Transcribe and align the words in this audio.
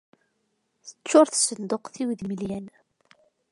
Teččur 0.87 1.27
tsenduqt-iw 1.29 2.09
d 2.17 2.19
imaylen. 2.23 2.67